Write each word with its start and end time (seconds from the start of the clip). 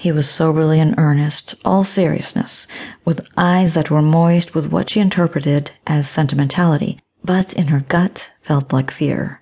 He 0.00 0.12
was 0.12 0.30
soberly 0.30 0.78
in 0.78 0.94
earnest, 0.96 1.56
all 1.64 1.82
seriousness, 1.82 2.68
with 3.04 3.26
eyes 3.36 3.74
that 3.74 3.90
were 3.90 4.00
moist 4.00 4.54
with 4.54 4.70
what 4.70 4.90
she 4.90 5.00
interpreted 5.00 5.72
as 5.88 6.08
sentimentality, 6.08 7.00
but, 7.24 7.52
in 7.52 7.66
her 7.66 7.80
gut, 7.80 8.30
felt 8.40 8.72
like 8.72 8.92
fear. 8.92 9.40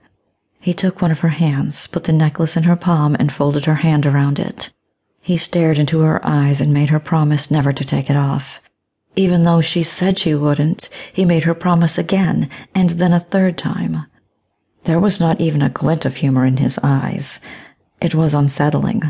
He 0.59 0.73
took 0.73 1.03
one 1.03 1.11
of 1.11 1.21
her 1.21 1.29
hands, 1.29 1.87
put 1.89 2.05
the 2.05 2.13
necklace 2.15 2.57
in 2.57 2.63
her 2.63 2.75
palm, 2.75 3.15
and 3.19 3.31
folded 3.31 3.67
her 3.67 3.75
hand 3.75 4.07
around 4.07 4.39
it. 4.39 4.73
He 5.21 5.37
stared 5.37 5.77
into 5.77 6.01
her 6.01 6.27
eyes 6.27 6.59
and 6.59 6.73
made 6.73 6.89
her 6.89 7.01
promise 7.01 7.51
never 7.51 7.75
to 7.75 7.85
take 7.85 8.09
it 8.09 8.17
off. 8.17 8.59
Even 9.15 9.43
though 9.43 9.61
she 9.61 9.83
said 9.83 10.19
she 10.19 10.35
wouldn't, 10.35 10.89
he 11.13 11.27
made 11.27 11.45
her 11.45 11.53
promise 11.55 11.99
again, 11.99 12.49
and 12.75 12.91
then 12.91 13.13
a 13.13 13.21
third 13.21 13.59
time. 13.59 14.07
There 14.85 15.01
was 15.01 15.21
not 15.21 15.39
even 15.39 15.61
a 15.61 15.69
glint 15.69 16.07
of 16.07 16.17
humor 16.17 16.47
in 16.47 16.57
his 16.57 16.79
eyes. 16.83 17.41
It 18.01 18.15
was 18.15 18.33
unsettling. 18.33 19.03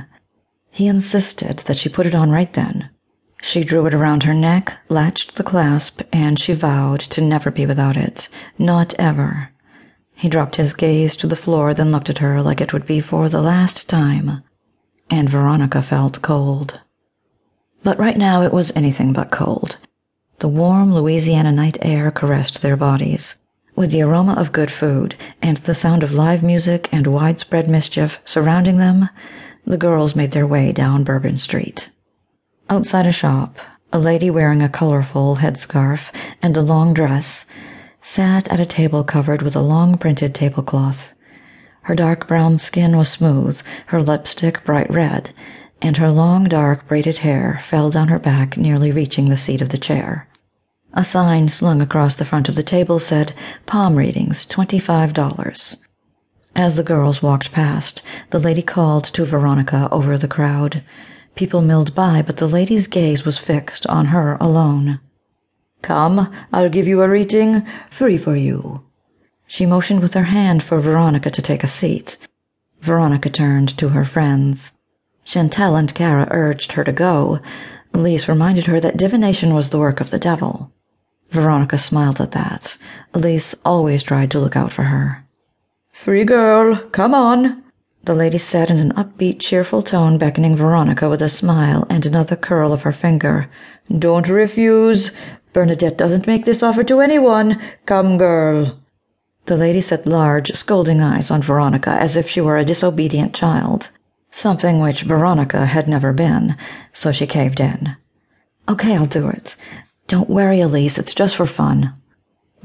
He 0.77 0.88
insisted 0.88 1.61
that 1.61 1.79
she 1.79 1.88
put 1.88 2.04
it 2.04 2.14
on 2.14 2.30
right 2.30 2.52
then. 2.52 2.90
She 3.40 3.64
drew 3.64 3.86
it 3.86 3.94
around 3.94 4.25
her 4.25 4.35
neck, 4.35 4.75
latched 4.90 5.36
the 5.36 5.43
clasp, 5.43 6.02
and 6.12 6.39
she 6.39 6.52
vowed 6.52 7.00
to 7.00 7.22
never 7.22 7.50
be 7.50 7.64
without 7.64 7.96
it. 7.96 8.29
Not 8.58 8.93
ever. 8.99 9.49
He 10.14 10.29
dropped 10.29 10.57
his 10.57 10.75
gaze 10.75 11.16
to 11.16 11.26
the 11.26 11.35
floor, 11.35 11.72
then 11.72 11.93
looked 11.93 12.11
at 12.11 12.18
her 12.18 12.43
like 12.43 12.61
it 12.61 12.75
would 12.75 12.85
be 12.85 13.00
for 13.00 13.30
the 13.30 13.40
last 13.40 13.89
time. 13.89 14.43
And 15.08 15.30
Veronica 15.30 15.80
felt 15.80 16.21
cold. 16.21 16.79
But 17.82 17.99
right 17.99 18.18
now 18.18 18.43
it 18.43 18.52
was 18.52 18.71
anything 18.77 19.14
but 19.14 19.30
cold. 19.30 19.79
The 20.40 20.49
warm 20.49 20.93
Louisiana 20.93 21.52
night 21.52 21.79
air 21.80 22.11
caressed 22.11 22.61
their 22.61 22.77
bodies. 22.77 23.38
With 23.77 23.93
the 23.93 24.02
aroma 24.02 24.35
of 24.35 24.52
good 24.52 24.71
food, 24.71 25.14
and 25.40 25.57
the 25.57 25.74
sound 25.74 26.02
of 26.02 26.13
live 26.13 26.43
music 26.43 26.90
and 26.93 27.07
widespread 27.07 27.66
mischief 27.66 28.18
surrounding 28.27 28.77
them, 28.77 29.08
the 29.66 29.76
girls 29.76 30.14
made 30.14 30.30
their 30.30 30.46
way 30.46 30.72
down 30.72 31.04
Bourbon 31.04 31.38
Street. 31.38 31.90
Outside 32.70 33.06
a 33.06 33.12
shop, 33.12 33.58
a 33.92 33.98
lady 33.98 34.30
wearing 34.30 34.62
a 34.62 34.69
colorful 34.69 35.36
headscarf 35.36 36.12
and 36.41 36.56
a 36.56 36.62
long 36.62 36.94
dress 36.94 37.46
sat 38.00 38.48
at 38.48 38.60
a 38.60 38.66
table 38.66 39.02
covered 39.02 39.42
with 39.42 39.56
a 39.56 39.60
long 39.60 39.98
printed 39.98 40.34
tablecloth. 40.34 41.14
Her 41.82 41.94
dark 41.94 42.28
brown 42.28 42.58
skin 42.58 42.96
was 42.96 43.08
smooth, 43.08 43.60
her 43.86 44.02
lipstick 44.02 44.64
bright 44.64 44.91
red, 44.91 45.30
and 45.82 45.96
her 45.96 46.10
long 46.10 46.44
dark 46.44 46.86
braided 46.88 47.19
hair 47.19 47.60
fell 47.62 47.91
down 47.91 48.08
her 48.08 48.19
back 48.19 48.56
nearly 48.56 48.92
reaching 48.92 49.28
the 49.28 49.36
seat 49.36 49.60
of 49.60 49.70
the 49.70 49.78
chair. 49.78 50.28
A 50.94 51.04
sign 51.04 51.48
slung 51.48 51.80
across 51.80 52.14
the 52.14 52.24
front 52.24 52.48
of 52.48 52.54
the 52.54 52.62
table 52.62 52.98
said 52.98 53.34
Palm 53.66 53.96
Readings, 53.96 54.46
$25. 54.46 55.76
As 56.56 56.74
the 56.74 56.82
girls 56.82 57.22
walked 57.22 57.52
past, 57.52 58.00
the 58.30 58.38
lady 58.38 58.62
called 58.62 59.04
to 59.04 59.26
Veronica 59.26 59.90
over 59.92 60.16
the 60.16 60.26
crowd. 60.26 60.82
People 61.34 61.60
milled 61.60 61.94
by, 61.94 62.22
but 62.22 62.38
the 62.38 62.48
lady's 62.48 62.86
gaze 62.86 63.26
was 63.26 63.36
fixed 63.36 63.86
on 63.88 64.06
her 64.06 64.38
alone. 64.40 64.98
Come, 65.82 66.32
I'll 66.54 66.70
give 66.70 66.88
you 66.88 67.02
a 67.02 67.10
reading, 67.10 67.66
free 67.90 68.16
for 68.16 68.34
you. 68.34 68.80
She 69.46 69.66
motioned 69.66 70.00
with 70.00 70.14
her 70.14 70.24
hand 70.24 70.62
for 70.62 70.80
Veronica 70.80 71.30
to 71.30 71.42
take 71.42 71.62
a 71.62 71.68
seat. 71.68 72.16
Veronica 72.80 73.28
turned 73.28 73.76
to 73.76 73.91
her 73.91 74.06
friends. 74.06 74.72
Chantelle 75.24 75.76
and 75.76 75.94
Kara 75.94 76.26
urged 76.30 76.72
her 76.72 76.84
to 76.84 76.92
go. 76.92 77.38
Elise 77.92 78.28
reminded 78.28 78.64
her 78.64 78.80
that 78.80 78.96
divination 78.96 79.52
was 79.52 79.68
the 79.68 79.78
work 79.78 80.00
of 80.00 80.08
the 80.08 80.18
devil. 80.18 80.72
Veronica 81.28 81.76
smiled 81.76 82.18
at 82.18 82.30
that. 82.30 82.78
Elise 83.12 83.54
always 83.62 84.02
tried 84.02 84.30
to 84.30 84.41
look 84.41 84.56
out 84.56 84.72
for 84.72 84.84
her. 84.84 85.25
Free 85.97 86.25
girl, 86.25 86.77
come 86.92 87.14
on, 87.14 87.64
the 88.05 88.14
lady 88.14 88.39
said 88.39 88.70
in 88.70 88.78
an 88.78 88.92
upbeat, 88.92 89.41
cheerful 89.41 89.83
tone, 89.83 90.19
beckoning 90.19 90.55
Veronica 90.55 91.08
with 91.08 91.22
a 91.22 91.28
smile 91.28 91.84
and 91.88 92.05
another 92.05 92.36
curl 92.36 92.72
of 92.72 92.83
her 92.83 92.92
finger. 92.92 93.50
Don't 93.98 94.28
refuse. 94.28 95.11
Bernadette 95.53 95.97
doesn't 95.97 96.27
make 96.27 96.44
this 96.44 96.62
offer 96.62 96.84
to 96.84 97.00
anyone. 97.00 97.61
Come, 97.86 98.19
girl. 98.19 98.78
The 99.47 99.56
lady 99.56 99.81
set 99.81 100.06
large, 100.06 100.53
scolding 100.53 101.00
eyes 101.00 101.31
on 101.31 101.43
Veronica 101.43 101.91
as 101.91 102.15
if 102.15 102.28
she 102.28 102.43
were 102.43 102.59
a 102.59 102.65
disobedient 102.65 103.34
child, 103.34 103.88
something 104.31 104.78
which 104.78 105.03
Veronica 105.03 105.65
had 105.65 105.88
never 105.88 106.12
been, 106.12 106.56
so 106.93 107.10
she 107.10 107.26
caved 107.26 107.59
in. 107.59 107.97
Okay, 108.69 108.94
I'll 108.94 109.06
do 109.06 109.28
it. 109.28 109.56
Don't 110.06 110.31
worry, 110.31 110.60
Elise, 110.60 110.99
it's 110.99 111.15
just 111.15 111.34
for 111.34 111.47
fun. 111.47 111.94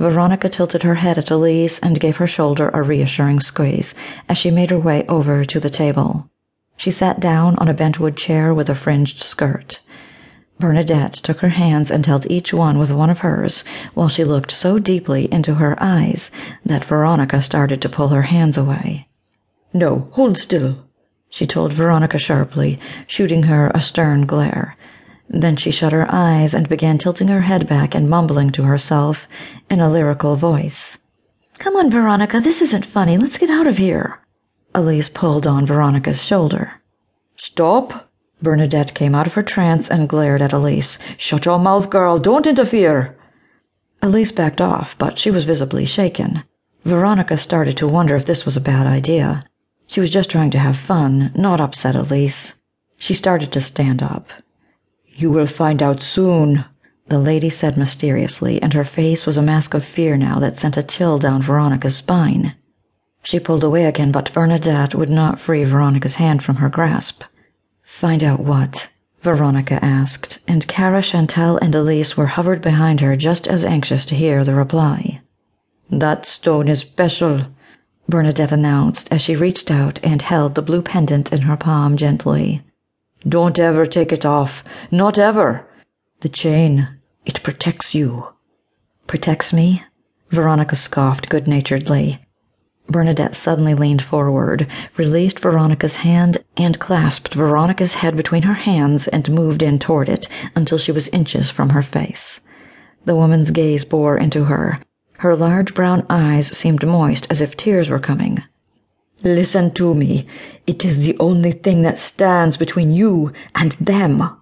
Veronica 0.02 0.50
tilted 0.50 0.82
her 0.82 0.96
head 0.96 1.20
at 1.20 1.30
Elise 1.30 1.78
and 1.78 2.00
gave 2.00 2.18
her 2.18 2.26
shoulder 2.26 2.70
a 2.70 2.82
reassuring 2.82 3.40
squeeze 3.40 3.94
as 4.28 4.36
she 4.36 4.50
made 4.50 4.72
her 4.72 4.80
way 4.80 5.06
over 5.08 5.46
to 5.46 5.60
the 5.60 5.70
table. 5.70 6.28
She 6.76 6.90
sat 6.90 7.20
down 7.20 7.56
on 7.60 7.68
a 7.68 7.74
bentwood 7.76 8.18
chair 8.18 8.52
with 8.52 8.68
a 8.68 8.74
fringed 8.74 9.22
skirt. 9.22 9.80
Bernadette 10.60 11.14
took 11.14 11.42
her 11.42 11.50
hands 11.50 11.92
and 11.92 12.04
held 12.04 12.26
each 12.32 12.52
one 12.52 12.80
with 12.80 12.92
one 12.92 13.12
of 13.12 13.20
hers, 13.20 13.64
while 13.94 14.10
she 14.10 14.24
looked 14.24 14.50
so 14.50 14.80
deeply 14.80 15.32
into 15.32 15.54
her 15.54 15.78
eyes 15.80 16.32
that 16.66 16.84
Veronica 16.86 17.44
started 17.44 17.80
to 17.84 17.90
pull 17.90 18.08
her 18.08 18.24
hands 18.24 18.58
away. 18.58 19.08
No, 19.72 20.08
hold 20.14 20.36
still, 20.36 20.78
she 21.30 21.46
told 21.46 21.74
Veronica 21.74 22.18
sharply, 22.18 22.80
shooting 23.06 23.44
her 23.44 23.72
a 23.76 23.82
stern 23.82 24.26
glare. 24.26 24.76
Then 25.34 25.56
she 25.56 25.72
shut 25.72 25.94
her 25.94 26.08
eyes 26.14 26.54
and 26.54 26.68
began 26.68 26.98
tilting 26.98 27.30
her 27.30 27.42
head 27.42 27.66
back 27.66 27.96
and 27.96 28.10
mumbling 28.10 28.52
to 28.52 28.64
herself 28.64 29.30
in 29.70 29.80
a 29.80 29.90
lyrical 29.90 30.36
voice. 30.36 30.98
Come 31.58 31.78
on, 31.78 31.90
Veronica, 31.90 32.42
this 32.42 32.62
isn't 32.62 32.86
funny. 32.86 33.18
Let's 33.18 33.38
get 33.38 33.50
out 33.50 33.66
of 33.66 33.78
here. 33.78 34.20
Elise 34.76 35.08
pulled 35.08 35.48
on 35.48 35.66
Veronica's 35.66 36.22
shoulder. 36.22 36.74
Stop! 37.38 38.12
Bernadette 38.42 38.94
came 38.94 39.16
out 39.16 39.26
of 39.26 39.36
her 39.36 39.44
trance 39.44 39.90
and 39.90 40.10
glared 40.10 40.42
at 40.42 40.52
Elise. 40.52 41.00
Shut 41.18 41.46
your 41.46 41.60
mouth, 41.60 41.90
girl. 41.90 42.20
Don't 42.20 42.48
interfere. 42.48 43.18
Elise 44.02 44.34
backed 44.34 44.60
off, 44.60 44.98
but 44.98 45.18
she 45.18 45.32
was 45.32 45.46
visibly 45.46 45.86
shaken. 45.86 46.44
Veronica 46.84 47.38
started 47.38 47.78
to 47.78 47.88
wonder 47.88 48.18
if 48.18 48.26
this 48.26 48.44
was 48.44 48.58
a 48.58 48.62
bad 48.62 48.86
idea. 48.86 49.44
She 49.88 50.02
was 50.02 50.10
just 50.10 50.30
trying 50.30 50.52
to 50.52 50.60
have 50.60 50.76
fun, 50.76 51.32
not 51.36 51.62
upset 51.62 51.96
Elise. 51.96 52.56
She 52.98 53.14
started 53.14 53.54
to 53.54 53.62
stand 53.62 54.04
up. 54.04 54.28
You 55.22 55.30
will 55.30 55.46
find 55.46 55.84
out 55.84 56.02
soon, 56.02 56.66
the 57.10 57.20
lady 57.20 57.52
said 57.52 57.78
mysteriously, 57.78 58.60
and 58.60 58.74
her 58.74 58.84
face 58.84 59.28
was 59.28 59.38
a 59.38 59.44
mask 59.44 59.76
of 59.76 59.86
fear 59.86 60.18
now 60.18 60.40
that 60.40 60.58
sent 60.58 60.78
a 60.78 60.82
chill 60.82 61.20
down 61.20 61.44
Veronica's 61.44 61.98
spine. 61.98 62.56
She 63.22 63.40
pulled 63.40 63.64
away 63.64 63.86
again, 63.86 64.12
but 64.12 64.34
Bernadette 64.34 64.96
would 64.96 65.12
not 65.12 65.40
free 65.40 65.64
Veronica's 65.64 66.16
hand 66.16 66.42
from 66.42 66.56
her 66.56 66.70
grasp. 66.70 67.22
Find 67.84 68.24
out 68.24 68.40
what? 68.40 68.90
Veronica 69.22 69.78
asked, 69.86 70.40
and 70.48 70.68
Kara, 70.68 71.04
Chantelle, 71.04 71.60
and 71.62 71.76
Elise 71.76 72.18
were 72.18 72.34
hovered 72.34 72.64
behind 72.64 73.00
her 73.02 73.16
just 73.16 73.48
as 73.48 73.64
anxious 73.64 74.08
to 74.08 74.16
hear 74.16 74.44
the 74.44 74.56
reply. 74.56 75.22
That 75.92 76.26
stone 76.26 76.68
is 76.68 76.80
special, 76.80 77.46
Bernadette 78.10 78.52
announced 78.52 79.08
as 79.12 79.22
she 79.22 79.36
reached 79.36 79.70
out 79.70 80.00
and 80.02 80.24
held 80.24 80.56
the 80.56 80.64
blue 80.64 80.82
pendant 80.82 81.32
in 81.32 81.42
her 81.42 81.58
palm 81.58 81.96
gently. 81.96 82.64
Don't 83.28 83.60
ever 83.60 83.86
take 83.86 84.12
it 84.12 84.26
off. 84.26 84.64
Not 84.90 85.20
ever. 85.20 85.68
The 86.22 86.30
chain, 86.30 86.88
it 87.26 87.44
protects 87.44 87.94
you. 87.94 88.34
Protects 89.08 89.54
me? 89.54 89.84
Veronica 90.30 90.76
scoffed 90.76 91.30
good 91.30 91.48
naturedly. 91.48 92.20
Bernadette 92.88 93.36
suddenly 93.36 93.74
leaned 93.74 94.02
forward, 94.02 94.68
released 94.98 95.40
Veronica's 95.40 95.98
hand, 95.98 96.40
and 96.58 96.80
clasped 96.80 97.34
Veronica's 97.34 97.94
head 97.96 98.18
between 98.18 98.44
her 98.44 98.54
hands 98.54 99.08
and 99.08 99.30
moved 99.30 99.62
in 99.62 99.80
toward 99.80 100.10
it 100.10 100.28
until 100.56 100.78
she 100.78 100.92
was 100.92 101.08
inches 101.10 101.50
from 101.50 101.70
her 101.70 101.84
face. 101.84 102.42
The 103.06 103.16
woman's 103.16 103.52
gaze 103.52 103.86
bore 103.86 104.18
into 104.18 104.46
her. 104.46 104.80
Her 105.20 105.36
large 105.36 105.74
brown 105.74 106.06
eyes 106.10 106.56
seemed 106.56 106.86
moist 106.86 107.28
as 107.30 107.42
if 107.42 107.56
tears 107.56 107.90
were 107.90 108.00
coming. 108.00 108.44
Listen 109.24 109.72
to 109.72 109.94
me. 109.94 110.26
It 110.66 110.84
is 110.84 111.00
the 111.00 111.16
only 111.20 111.52
thing 111.52 111.84
that 111.84 112.00
stands 112.00 112.58
between 112.58 112.92
you 112.92 113.32
and 113.56 113.74
them, 113.74 114.36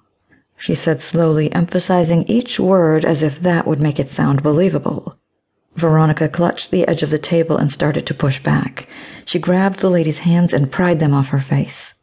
she 0.57 0.75
said 0.75 1.01
slowly, 1.01 1.51
emphasizing 1.53 2.23
each 2.23 2.59
word 2.59 3.03
as 3.05 3.23
if 3.23 3.39
that 3.39 3.65
would 3.65 3.79
make 3.79 3.99
it 3.99 4.09
sound 4.09 4.43
believable. 4.43 5.15
Veronica 5.75 6.27
clutched 6.27 6.71
the 6.71 6.87
edge 6.87 7.03
of 7.03 7.09
the 7.09 7.17
table 7.17 7.55
and 7.55 7.71
started 7.71 8.05
to 8.05 8.13
push 8.13 8.41
back. 8.43 8.87
She 9.25 9.39
grabbed 9.39 9.79
the 9.79 9.89
lady's 9.89 10.19
hands 10.19 10.53
and 10.53 10.71
pried 10.71 10.99
them 10.99 11.13
off 11.13 11.29
her 11.29 11.39
face. 11.39 11.93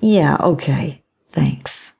Yeah, 0.00 0.36
okay. 0.40 1.02
Thanks. 1.32 1.94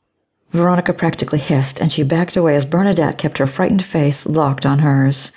Veronica 0.51 0.93
practically 0.93 1.39
hissed, 1.39 1.81
and 1.81 1.93
she 1.93 2.03
backed 2.03 2.37
away 2.37 2.57
as 2.57 2.65
Bernadette 2.65 3.19
kept 3.19 3.39
her 3.39 3.47
frightened 3.47 3.85
face 3.85 4.27
locked 4.27 4.65
on 4.65 4.81
hers. 4.81 5.33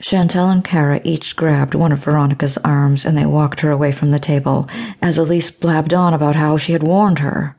Chantelle 0.00 0.50
and 0.50 0.64
Kara 0.64 1.00
each 1.02 1.34
grabbed 1.34 1.74
one 1.74 1.90
of 1.92 1.98
Veronica's 1.98 2.56
arms 2.58 3.04
and 3.04 3.18
they 3.18 3.26
walked 3.26 3.60
her 3.60 3.70
away 3.70 3.90
from 3.90 4.10
the 4.10 4.20
table 4.20 4.68
as 5.02 5.18
Elise 5.18 5.50
blabbed 5.50 5.92
on 5.92 6.14
about 6.14 6.36
how 6.36 6.56
she 6.56 6.72
had 6.72 6.82
warned 6.82 7.18
her. 7.18 7.56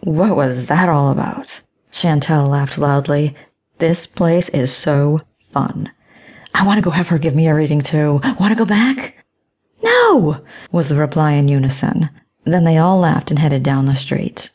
What 0.00 0.36
was 0.36 0.66
that 0.66 0.88
all 0.88 1.10
about? 1.10 1.62
Chantelle 1.90 2.48
laughed 2.48 2.76
loudly. 2.76 3.34
This 3.78 4.06
place 4.06 4.48
is 4.50 4.72
so 4.72 5.22
fun. 5.50 5.90
I 6.54 6.64
want 6.66 6.78
to 6.78 6.82
go 6.82 6.90
have 6.90 7.08
her 7.08 7.18
give 7.18 7.34
me 7.34 7.48
a 7.48 7.54
reading 7.54 7.80
too. 7.80 8.20
Want 8.38 8.50
to 8.50 8.54
go 8.54 8.66
back? 8.66 9.24
No, 9.82 10.42
was 10.72 10.88
the 10.88 10.96
reply 10.96 11.32
in 11.32 11.48
unison. 11.48 12.10
Then 12.44 12.64
they 12.64 12.78
all 12.78 12.98
laughed 12.98 13.30
and 13.30 13.38
headed 13.38 13.62
down 13.62 13.86
the 13.86 13.94
street. 13.94 14.50